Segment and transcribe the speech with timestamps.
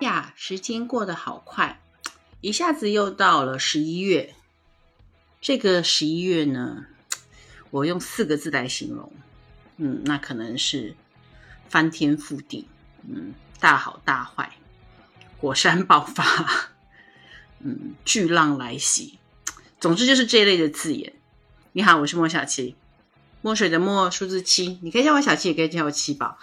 [0.00, 1.80] 呀，时间过得好快，
[2.40, 4.34] 一下子又到了十一月。
[5.40, 6.86] 这个十一月呢，
[7.70, 9.12] 我用四个字来形容，
[9.76, 10.94] 嗯，那可能是
[11.68, 12.66] 翻天覆地，
[13.08, 14.56] 嗯，大好大坏，
[15.38, 16.70] 火山爆发，
[17.60, 19.18] 嗯，巨浪来袭，
[19.80, 21.14] 总之就是这一类的字眼。
[21.72, 22.76] 你好，我是莫小七，
[23.44, 26.38] 墨水的墨，数字七，你可以叫我小七，也可以叫我七宝。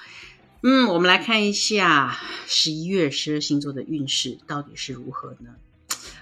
[0.62, 5.56] 嗯，我们来看一下十一月十二星座的运势到底是如何呢？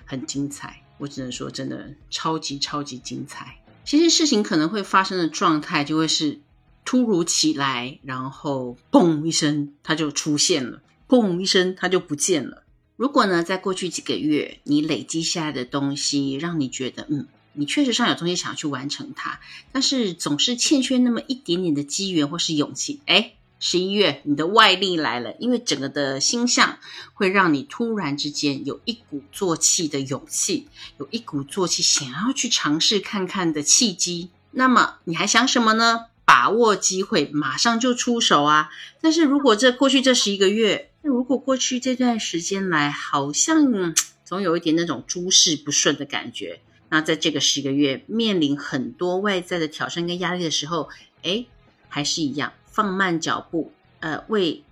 [0.06, 3.58] 很精彩，我只能说真的超级超级精彩。
[3.84, 6.40] 其实事情可能会发生的状态就会是
[6.86, 12.64] 突如其来，然后嘣一声它就出现了，嘣一声它就不见了。
[12.96, 19.40] 如果呢，在过去几个月你累积下来的东西，让你觉得嗯，你确实上有东西想要去完成它，
[19.72, 23.34] 但是总是欠缺那么一点点的机缘或是勇气，哎。
[23.62, 26.80] 十一月，你的外力来了，因为整个的星象
[27.14, 34.30] 会让你突然之间有一鼓作气的勇气，有一鼓作气想要去尝试看看的契机。
[34.52, 36.06] 那么你还想什么呢？
[36.24, 38.70] 把握机会，马上就出手啊！
[39.02, 43.94] 但是如果这过去这十一个月，如果过去这段时间来，好像
[44.24, 46.62] 总有一点那种诸事不顺的感觉。
[46.90, 50.90] 那在这个十个月面临很多外在的挑战跟压力的时候，
[51.24, 51.46] 哎，
[51.88, 52.54] 还是一样。
[52.66, 54.64] 放慢脚步，呃，为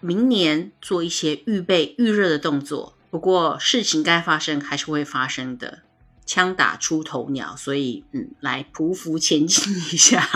[0.00, 2.94] 明年做一些预备、预热的动作。
[3.08, 5.82] 不过事情该发生还是会发生的，
[6.26, 10.26] 枪打出头鸟，所以嗯，来匍匐前进一下，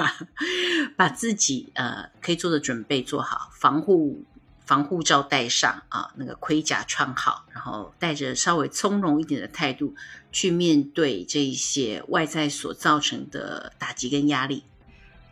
[0.94, 4.22] 把自己呃可以做的准备做好，防护
[4.66, 9.94] 防护罩戴上啊，那个盔甲穿好，然后带着稍微从容一点的态度
[10.32, 14.64] 去面对这一些外在所造成的打击跟压力。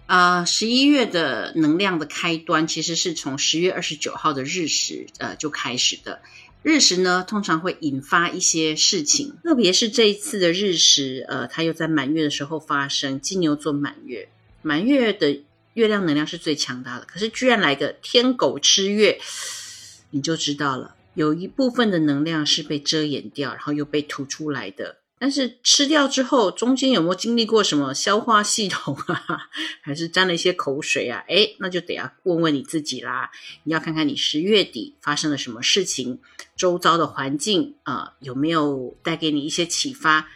[0.07, 6.21] 啊，十一月的能量的开端其实是从十月二十九号的日食呃就开始的。
[6.63, 14.31] 日食呢，通常会引发一些事情，特别是这一次的日食，呃，它又在满月的时候发生，金牛座满月，
[14.63, 15.43] 满月的
[15.75, 19.21] 月亮能量是最强大的，可是居然来个天狗吃月，
[20.11, 24.97] 你就知道了，有一部分的能量是被遮掩掉，然后又被吐出来的。
[25.17, 29.49] 但是吃掉之后，中间有没有经历过什么消化系统啊？
[29.81, 31.25] 还是沾了一些口水啊？
[31.29, 33.31] 哎，那就得要问问你自己啦。
[33.63, 36.19] 你要看看你十月底发生了什么事情，
[36.57, 40.29] 周遭的环境啊有没有带给你一些启发？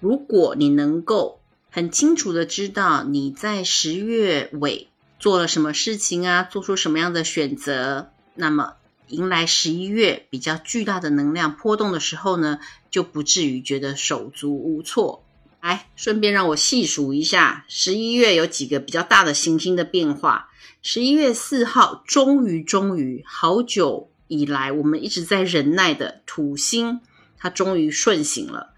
[0.00, 1.39] 如果你能够
[1.70, 4.88] 很清楚的知道你在十月尾
[5.18, 8.74] 做了什么事情啊，做出什么样的选择，那么。
[9.08, 12.60] 迎来十一月比较巨大的能量波动的时候呢，
[12.92, 15.24] 就不至于觉得手足无措。
[15.60, 20.50] 来，顺便让我细数一下十一月有几个比较大的行星的变化。
[20.80, 27.00] 十一月四号，终于终于，好久以来我们一直在忍耐的土星，
[27.36, 28.74] 它终于顺行了。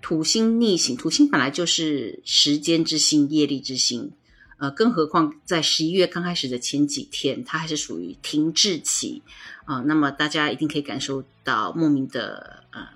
[0.00, 4.12] 土星逆行，土星本来就是时间之星、业力之星。
[4.58, 9.22] 呃，更何况在十一月刚开始的前几天，它还是属于停滞期
[9.64, 9.80] 啊。
[9.86, 12.86] 那么大家一定可以感受到莫名的呃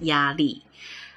[0.00, 0.62] 压力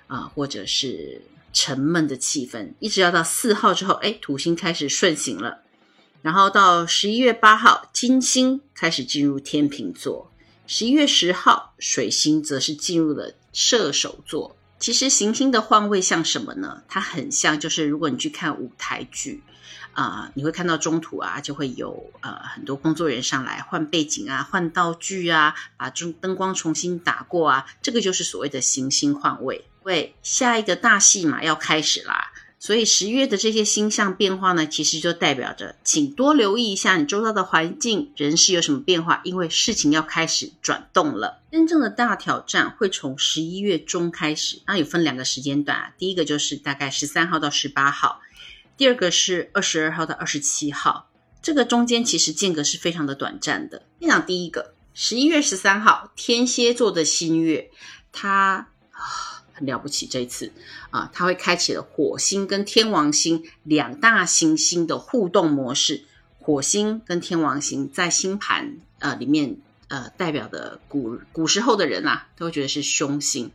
[0.07, 1.21] 啊，或者是
[1.53, 5.61] 沉闷的气氛，一直要到四号之后，哎，土星开始顺行了，
[6.21, 10.29] 然后到十一月八号，金星开始进入天秤座，
[10.67, 14.57] 十一月十号，水星则是进入了射手座。
[14.83, 16.83] 其实行星的换位像什么呢？
[16.89, 19.41] 它很像，就是如果你去看舞台剧。
[19.94, 29.63] 啊，你会看到中途啊，就会有呃很多工作人员上来换背景啊、换道具啊，把中灯光重新打过啊，这个就是所谓的行星换位。
[29.83, 32.32] 喂，下一个大戏码要开始啦，
[32.66, 41.41] 所以十月的这些星象变化呢，其实就代表着，请多留意一下你周遭的环境、人事有什么变化，因为事情要开始转动了。
[41.51, 48.22] 真正的大挑战会从十一月中开始，那有分两个时间段啊，第一个就是大概十三号到十八号。
[48.78, 51.09] 第二个是二十二号到二十七号，
[51.41, 53.81] 这个中间其实间隔是非常的短暂的。
[54.00, 57.69] 先讲第一个，十一月十三号，天蝎座的新月，
[58.13, 58.69] 它
[59.65, 60.07] 了不起。
[60.07, 60.51] 这一次
[60.92, 66.06] 啊，它会开启了火星跟天王星两大行星的互动模式。
[66.39, 69.57] 火星跟天王星在星盘呃里面
[69.88, 73.51] 呃代表的古古时候的人啊，都会觉得是凶星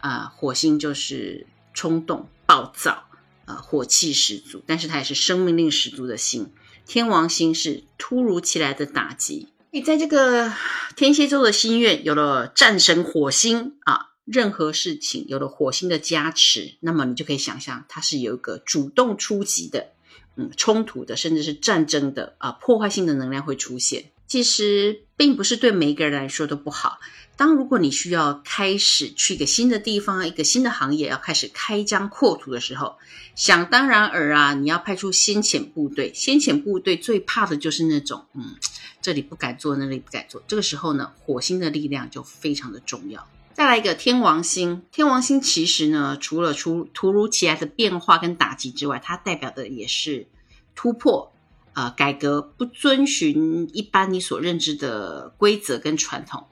[0.00, 0.32] 啊。
[0.36, 3.04] 火星就是冲动暴躁。
[3.44, 6.52] 呃，火气十足，但是它也是生命力十足的星。
[6.84, 9.48] 天王星是突如其来的打击。
[9.70, 10.52] 你在这个
[10.96, 19.92] 天蝎座的心愿有了战神火星啊，任何事情有了火星的加持，那么你就可以想象它是有一个主动出击的。
[20.40, 24.12] 嗯冲突的，甚至是战争的啊破坏性的能量会出现。
[24.28, 27.00] 其实并不是对每一个人来说都不好。
[27.34, 32.98] 当如果你需要开始去一个新的地方、一个新的行业，要开始开疆扩土的时候，
[33.34, 36.12] 想当然尔啊，你要派出先遣部队。
[36.14, 38.54] 先遣部队最怕的就是那种，嗯，
[39.02, 40.40] 这里不敢做，那里不敢做。
[40.46, 43.26] 这个时候呢，火星的力量就非常的重要。
[43.58, 50.28] 再来一个天王星，天王星其实呢，除了出突如其来的变化跟打击之外，它代表的也是
[50.76, 51.32] 突破。
[51.72, 56.46] 呃，改革不遵循一般你所认知的规则跟传统，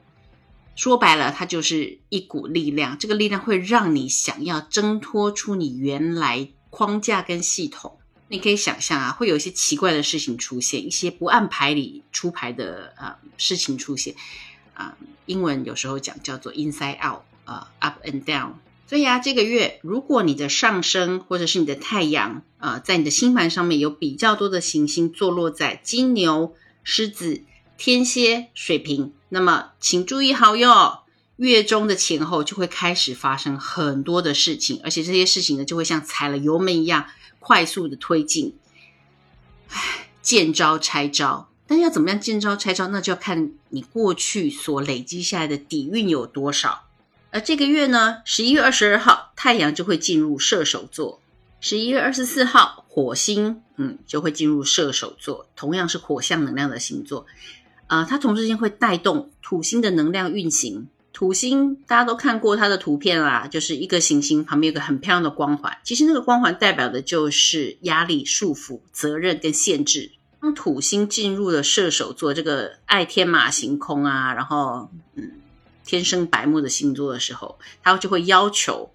[0.75, 2.97] 说白了，它就是一股力量。
[2.97, 7.97] 这个力量会让你想要挣脱出你原来框架跟系统。
[8.27, 14.13] 你可以想象啊，会有一些奇怪的事情出现，一些不按牌理出牌的呃事情出现
[14.77, 14.97] 啊。
[15.25, 18.53] 英文有时候讲叫做 inside out，呃，up and down。
[18.87, 27.41] 所以啊，这个月如果你的上升或者是你的太阳啊，在你的星盘上面有比较多的行星坐落在金牛、狮子、
[27.77, 30.99] 天蝎、水瓶，那么请注意好哟，
[31.35, 37.07] 月中的前后就会开始发生很多的事情，而且这些事情呢，就会像踩了油门一样
[37.39, 38.55] 快速的推进。
[39.67, 46.85] 唉，见招拆招，但要怎么样见招拆招，那就要看你过去所累积下来的底蕴有多少。
[47.29, 51.19] 而这个月呢，十一月二十二号，太阳就会进入射手座；
[51.59, 57.25] 十一月二十四号，火星嗯就会进入射手座，同样是火象能量的星座。
[57.87, 60.87] 啊，它同时间会带动土星的能量运行。
[61.13, 70.11] 土星大家都看过它的图片啦，就是一个行星旁边有个很漂亮的光环，其实那个光环代表的就是压力、束缚、责任跟限制。
[70.39, 75.31] 当土星进入了射手座，这个爱天马行空啊，然后嗯。
[75.89, 78.91] 天生白目的星座的时候，他就会要求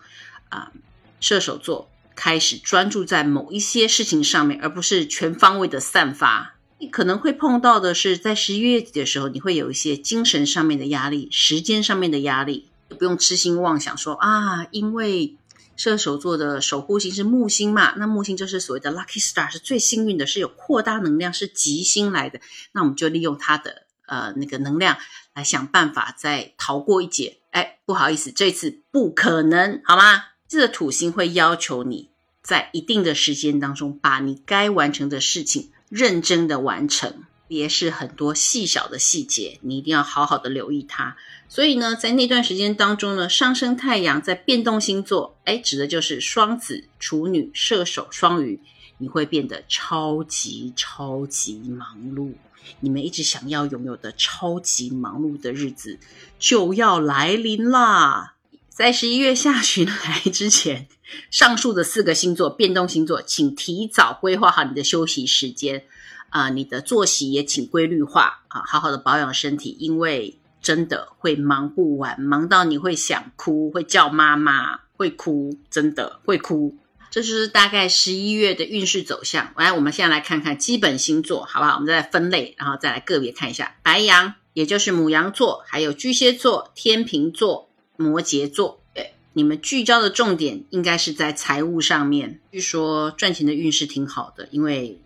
[0.50, 0.72] 啊
[1.20, 6.56] 射手座开始专注在某一些事情上面，而不是全方位的散发。
[6.78, 15.36] 你可能会碰到的是，在十一月底的时候，你会有一些精神上面的压力，时间上面的压力，不用痴心妄想说啊，因为
[15.76, 22.40] 射手座的守护星是木星嘛，那木星就是所谓的 lucky star，是最幸运的，是有扩大能量，是吉星来的，
[22.72, 23.86] 那我们就利用它的。
[24.04, 24.98] 呃，那个能量
[25.32, 27.38] 来想办法再逃过一劫。
[27.50, 30.24] 哎，不好意思，这次不可能，好吗？
[30.48, 32.10] 这个土星会要求你
[32.42, 41.16] 在一定的时间当中，把你该完成的事情认真的完成，别是很多细小的细节，你一定要好好的留意它。
[41.52, 48.58] 所以呢，在那段时间当中呢，上升太阳在变动星座，哎，指的就是双子、处女、射手、双鱼，
[48.96, 52.32] 你会变得超级超级忙碌。
[52.80, 55.98] 你们一直想要拥有的超级忙碌的日子
[56.38, 58.36] 就要来临啦！
[58.70, 60.88] 在十一月下旬来之前，
[61.30, 65.84] 上述的四个星座变动星座，请提早规划好你的休息时间
[66.30, 76.78] 啊，你的作息也请规律化啊，好好的保养身体，因为真的会忙不完，忙到你会想哭，会叫妈妈，会哭，真的会哭。
[77.10, 79.52] 这就是大概十一月的运势走向。
[79.58, 81.74] 来，我们现在来看看基本星座，好不好？
[81.74, 83.76] 我们再来分类，然后再来个别看一下。
[83.82, 87.68] 白羊，也就是母羊座，还有巨蟹座、天秤座、
[87.98, 88.80] 摩羯座。
[88.94, 92.40] 对，你们聚焦的重点应该是在财务上面。
[92.50, 94.98] 据说赚钱的运势挺好的，因为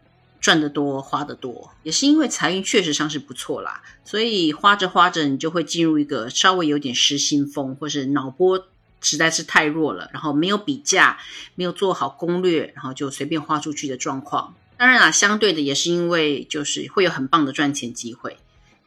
[0.47, 3.83] 赚得多，花得多，也是因为财运确实上是不错啦。
[4.05, 8.65] 所以花着花着，你就会进入一个稍微有点失心疯，或是脑波。
[9.01, 11.19] 实在是太弱了，然后没有比价，
[11.57, 14.55] 没有做好攻略，然后就随便花出去的状况。
[14.77, 18.37] 当然啦，相对的也是因为就是会有很棒的赚钱机会。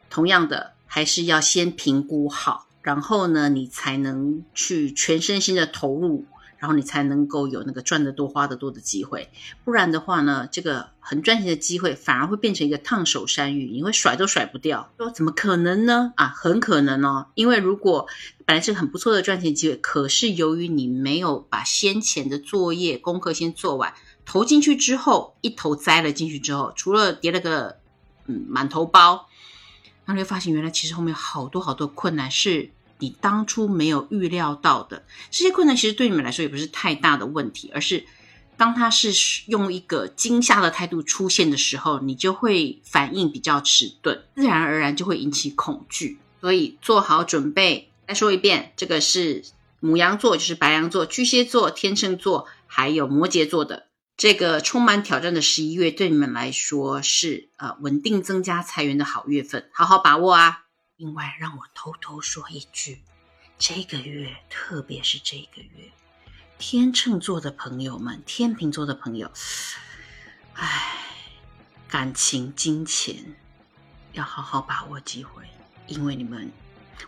[0.08, 6.24] 同样的，还是要先评估好，然后呢，你才能去全身心的投入。
[6.60, 9.30] 然后你才能够有那个赚得多花得多的机会，
[9.64, 14.92] 不然的话呢，这个很赚钱的机会反而会变成一个烫手山芋，你会甩都甩不掉。
[14.98, 16.12] 说怎么可能呢？
[16.16, 18.06] 啊，很可能哦，因为如果
[18.44, 23.94] 本来是很不错的赚钱机会，可是由于你没有把先前的作业功课先做完，
[24.26, 27.78] 投进去之后一头栽了进去之后，除了跌了个
[28.26, 29.26] 嗯满头包，
[30.04, 32.72] 然后你会发现原来其实后面好多好多困难是。
[33.00, 38.04] 你当初没有预料到的这些困难，其实对你们来说也不是太大的问题，而是
[38.56, 39.12] 当它是
[39.46, 46.18] 用一个惊吓的态度出现的时候，你就会反应比较迟钝，自然而然就会引起恐惧。
[46.40, 47.90] 所以做好准备。
[48.08, 49.44] 再说一遍，这个是
[49.78, 60.64] 母羊座，就是白羊座、巨蟹座、天秤座，还有摩羯座的这个充满挑战的十一月，对你们来说是呃稳定增加财源的好月份，好好把握啊！
[61.00, 63.00] 另外，让我偷偷说一句，
[63.58, 65.90] 这个月，特别是这个月，
[66.58, 69.30] 天秤座的朋友们，天秤座的朋友，
[70.52, 70.98] 唉，
[71.88, 73.34] 感情、金钱
[74.12, 75.44] 要好好把握机会，
[75.86, 76.52] 因为你们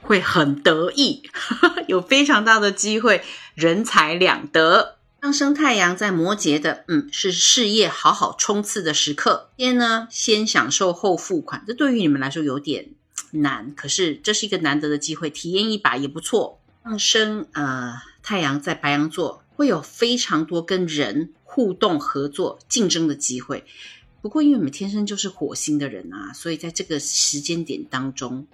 [0.01, 1.29] 会很得意，
[1.87, 3.23] 有非常大的机会，
[3.55, 4.97] 人财两得。
[5.21, 9.51] 上升太阳在摩羯的，嗯，是事业好好冲刺的时刻。
[9.59, 12.95] 先呢，先享受后付款，这对于你们来说有点
[13.33, 16.61] 难，可是这是一个难得的机会，体验一把也不错。
[16.85, 23.65] 上升呃，太阳在白羊座，会有非常多跟人互动、合作、竞争的机会。
[24.21, 28.47] 不过，因为我们天生就是火星的人啊，所以在这个时间点当中，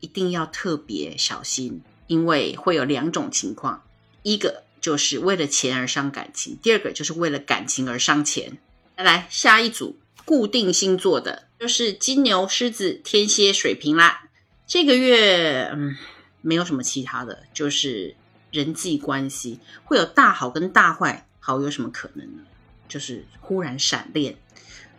[0.00, 3.82] 一定要特别小心，因为会有两种情况，
[4.22, 4.64] 一个。
[4.82, 8.58] 就是为了钱而伤感情，第二个就是为了感情而伤钱。
[8.96, 14.28] 来来，下一组固定星座的，就是金牛、狮子、天蝎、水瓶啦。
[14.66, 15.96] 这个月，嗯，
[16.40, 18.16] 没有什么其他的，就是
[18.50, 21.26] 人际关系会有大好跟大坏。
[21.44, 22.44] 好有什么可能呢？
[22.88, 24.36] 就是忽然闪恋，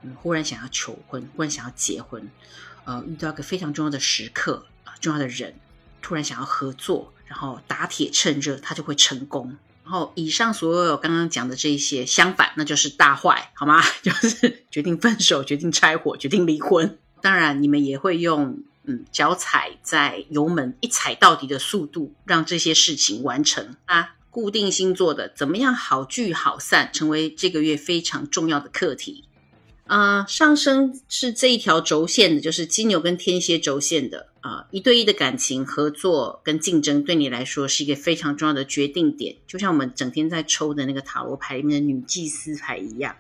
[0.02, 2.30] 嗯，忽然想要求婚，忽然想要结婚，
[2.84, 5.56] 呃，遇到一个非常重要的时刻啊，重要的人，
[6.02, 9.58] 突然想要合作，然后打铁趁热，他就会成功。
[9.84, 13.82] 然后以上所有刚刚讲的这些相反，那就是大坏，好吗？
[14.02, 16.98] 就是决定分手、决定拆伙、决定离婚。
[17.22, 24.16] 当然，你们也会用嗯脚踩在油门一踩到底的速度，让这些事情完成啊。
[24.30, 29.26] 固定星座的怎么样好聚好散，成为这个月非常重要的课题。
[29.94, 39.36] 啊，上升是这一条轴线的，就是金牛跟天蝎轴线的啊，一对一的感情合作跟竞争，对你来说是一个非常重要的决定点。
[39.46, 43.16] 就像我们整天在抽的那个塔罗牌里面的女祭司牌一样，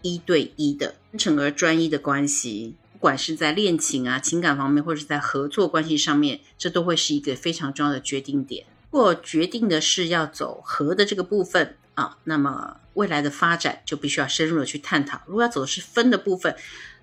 [0.00, 8.64] 一对一的真诚而专一的关系，不管是在恋情啊、情感方面，或者是在合作关系上面，这都会是一个非常重要的决定点。
[8.90, 11.76] 如果决定的是要走合的这个部分。
[11.94, 15.20] 啊，那么未来的发展就必须要深入的去探讨。
[15.26, 16.56] 如果要走的是分的部分，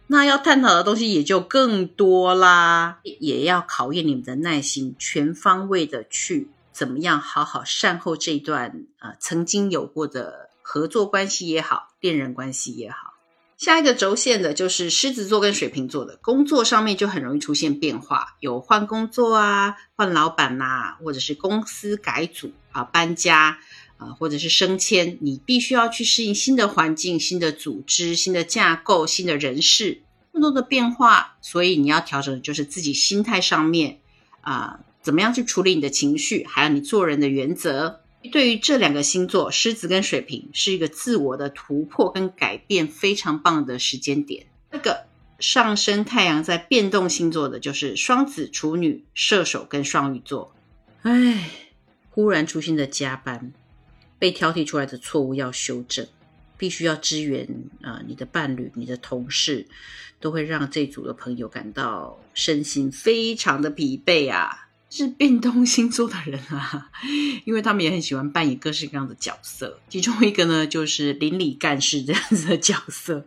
[0.08, 13.14] 那要探讨的东西也就更多啦，也要考验你们的耐心，全方位的去怎么样好好善后这段呃曾经有过的合作关系也好，恋人关系也好。
[13.58, 23.60] 下一个轴线的就是狮子座跟水瓶座的工作上面就很容易出现变化，有换工作啊、换老板呐，或者是公司改组啊、搬家。
[24.02, 30.02] 啊，或者是升迁，你必须要去适应新的环境、新的组织、新的架构、新的人事，
[30.34, 31.38] 更多的变化。
[31.40, 34.00] 所以你要调整的就是自己心态上面
[34.42, 38.02] 啊，怎么样去处理你的情绪，还有你做人的原则。
[38.32, 44.48] 对于这两个星座，狮子跟水瓶，是一个自我的突破跟改变非常棒的时间点。
[44.72, 45.06] 那个
[45.40, 50.56] 上升太阳在变动星座的，就是双子、处女、射手跟双鱼座。
[51.04, 51.50] 唉，
[52.10, 53.54] 忽然出现的加班。
[54.22, 56.06] 被挑剔出来的错误要修正，
[56.56, 57.50] 必须要支援
[57.82, 58.04] 啊！
[58.06, 59.66] 你的伴侣、你的同事，
[60.20, 64.68] 都会让这组的朋友感到身心非常的疲惫啊！
[64.92, 66.92] 是变动星座的人啊，
[67.46, 73.26] 因为他们也很喜欢扮演各式各样的角色，其中一个呢就是邻里干事这样子的角色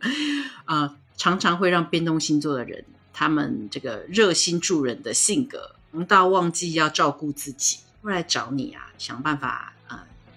[0.66, 9.73] 啊，常常会让变动星座的人，他们这个热心助人的性格，忙到忘记要照顾自己，会来找你啊，想办法。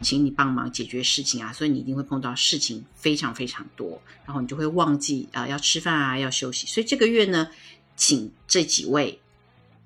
[0.01, 7.50] 请你帮忙解决事情啊，所以你一定会碰到事情非常非常多，然后你就会忘记啊要吃饭啊要休息，所以这个月呢，
[7.96, 9.20] 请这几位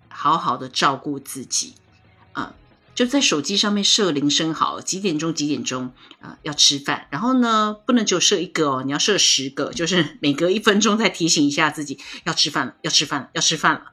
[0.09, 1.73] 好好的照顾自己
[2.33, 2.53] 啊，
[2.93, 13.91] 就在手机上面设铃声好，几点钟几点钟啊要吃饭，然后呢不能只有设一个哦，你要设十个，就是每隔一分钟再提醒一下自己要吃饭了，要吃饭了，要吃饭了，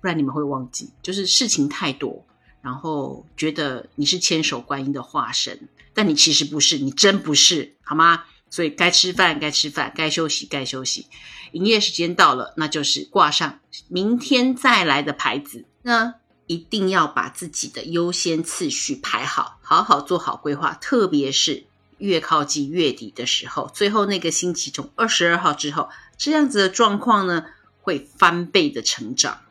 [0.00, 2.26] 不然你们会忘记，就是事情太多。
[2.62, 8.24] 然后觉得你是千手观音的化身，但你其实不是，你真不是，好吗？
[8.50, 11.06] 所以该吃饭该吃饭，该休息该休息。
[11.52, 15.64] 营业时间到了，那就是挂上明天再来的牌子。
[15.82, 16.14] 那
[16.46, 20.74] 一定要把自己的优先次序排好，好好做好规划。
[20.74, 21.64] 特别是
[21.98, 25.88] 越靠近月底的时候，最后那个星期从二十二号之后，
[26.18, 27.44] 这样子的状况呢，
[27.80, 29.42] 会翻倍的成长。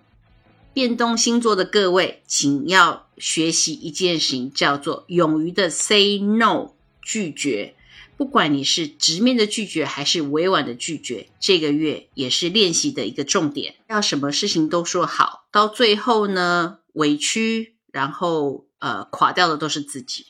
[0.73, 7.75] 变动星座的各位，请要学习一件事情，叫做勇于的 say no 拒绝。
[8.15, 13.75] 不管你是直面的拒绝，还是委婉的拒绝，这个月也是练习的一个重点。
[13.87, 20.27] 要什么事情都说好，到最后呢，委屈，然后呃垮掉的都是自己。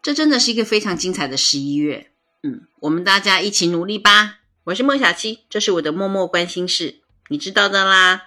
[0.00, 2.12] 这真的是一个非常精彩的十一月。
[2.44, 4.38] 嗯，我们大家一起努力吧。
[4.64, 8.22] 我是孟小七，这是我的默默关心事，你知道的啦。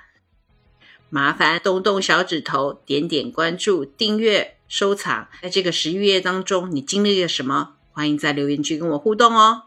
[1.16, 5.30] 麻烦动动小指头，点点关注、订阅、收藏。
[5.42, 7.76] 在这个十一月当中，你经历了什么？
[7.94, 9.62] 欢迎在留言区跟我互动哦。